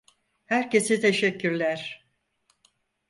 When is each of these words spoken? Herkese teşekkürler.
Herkese 0.45 0.99
teşekkürler. 1.01 2.07